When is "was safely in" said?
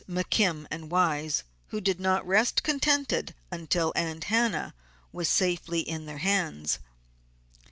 5.11-6.07